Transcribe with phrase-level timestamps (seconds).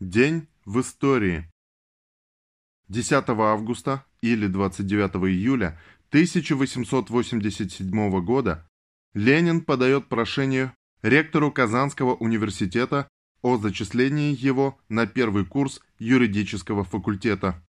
[0.00, 1.50] День в истории.
[2.88, 5.80] 10 августа или 29 июля
[6.10, 8.68] 1887 года
[9.14, 13.08] Ленин подает прошение ректору Казанского университета
[13.40, 17.66] о зачислении его на первый курс юридического факультета.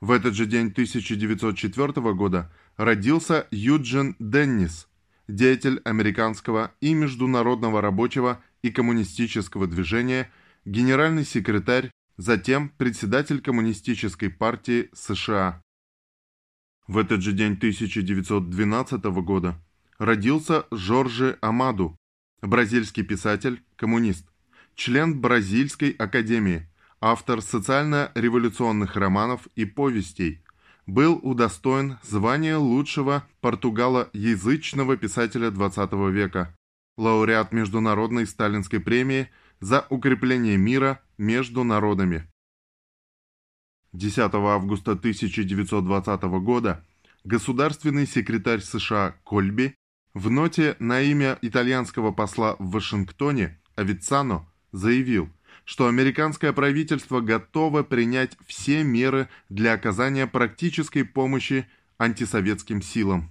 [0.00, 4.88] В этот же день 1904 года родился Юджин Деннис,
[5.28, 10.28] деятель американского и международного рабочего и коммунистического движения–
[10.64, 15.62] генеральный секретарь, затем председатель Коммунистической партии США.
[16.86, 19.56] В этот же день 1912 года
[19.98, 21.96] родился Жоржи Амаду,
[22.42, 24.26] бразильский писатель, коммунист,
[24.74, 26.68] член Бразильской академии,
[27.00, 30.42] автор социально-революционных романов и повестей,
[30.86, 36.54] был удостоен звания лучшего португалоязычного писателя XX века,
[36.96, 39.30] лауреат Международной Сталинской премии
[39.60, 42.26] за укрепление мира между народами.
[43.92, 46.84] 10 августа 1920 года
[47.24, 49.74] государственный секретарь США Кольби
[50.14, 55.30] в ноте на имя итальянского посла в Вашингтоне Авицано заявил,
[55.64, 61.68] что американское правительство готово принять все меры для оказания практической помощи
[61.98, 63.30] антисоветским силам.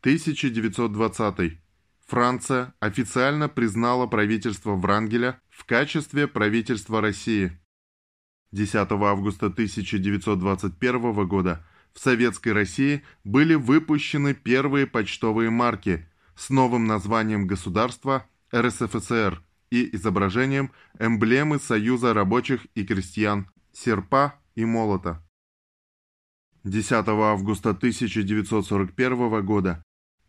[0.00, 1.58] 1920.
[2.10, 7.56] Франция официально признала правительство Врангеля в качестве правительства России.
[8.50, 17.46] 10 августа 1921 года в Советской России были выпущены первые почтовые марки с новым названием
[17.46, 25.24] государства РСФСР и изображением эмблемы Союза рабочих и крестьян, серпа и молота.
[26.64, 29.84] 10 августа 1941 года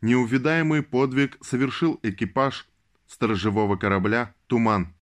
[0.00, 2.68] неувидаемый подвиг совершил экипаж
[3.06, 4.94] сторожевого корабля «Туман».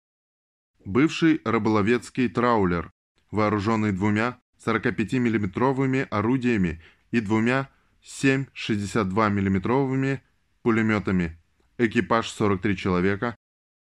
[0.85, 2.91] Бывший рыболовецкий траулер,
[3.31, 7.71] вооруженный двумя 45 миллиметровыми орудиями и двумя
[8.03, 10.23] 7,62 миллиметровыми
[10.63, 11.39] пулеметами,
[11.79, 13.37] экипаж 43 человека,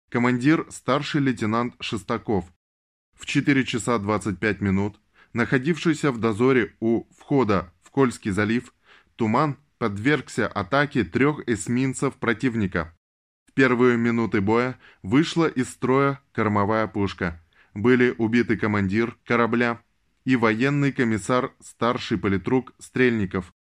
[0.09, 2.45] командир старший лейтенант Шестаков,
[3.13, 4.99] в 4 часа 25 минут,
[5.33, 8.73] находившийся в дозоре у входа в Кольский залив,
[9.15, 12.95] Туман подвергся атаке трех эсминцев противника.
[13.47, 17.41] В первые минуты боя вышла из строя кормовая пушка.
[17.73, 19.81] Были убиты командир корабля
[20.23, 23.51] и военный комиссар старший политрук Стрельников.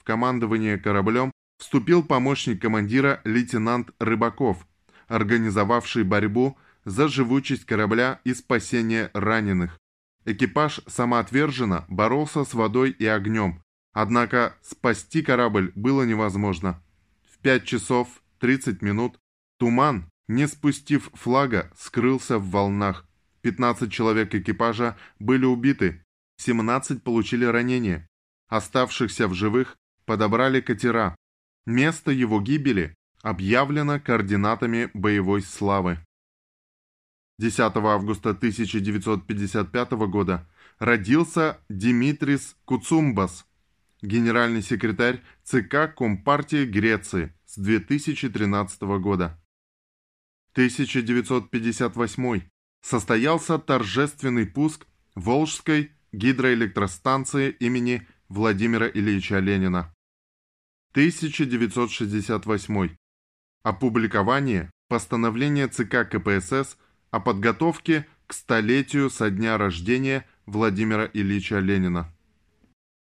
[0.00, 4.66] В командование кораблем вступил помощник командира лейтенант Рыбаков,
[5.06, 9.78] организовавший борьбу за живучесть корабля и спасение раненых.
[10.24, 13.63] Экипаж самоотверженно боролся с водой и огнем,
[13.94, 16.82] Однако спасти корабль было невозможно.
[17.22, 19.18] В 5 часов 30 минут
[19.58, 23.06] туман, не спустив флага, скрылся в волнах.
[23.42, 26.02] 15 человек экипажа были убиты,
[26.38, 28.08] 17 получили ранения.
[28.48, 31.14] Оставшихся в живых подобрали катера.
[31.64, 35.98] Место его гибели объявлено координатами боевой славы.
[37.38, 43.46] 10 августа 1955 года родился Димитрис Куцумбас,
[44.04, 49.40] генеральный секретарь ЦК Компартии Греции с 2013 года.
[50.52, 52.42] 1958
[52.82, 59.92] состоялся торжественный пуск Волжской гидроэлектростанции имени Владимира Ильича Ленина.
[60.92, 62.96] 1968
[63.64, 66.76] опубликование постановления ЦК КПСС
[67.10, 72.13] о подготовке к столетию со дня рождения Владимира Ильича Ленина.